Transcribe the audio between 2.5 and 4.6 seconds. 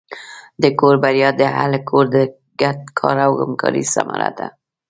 ګډ کار او همکارۍ ثمره ده.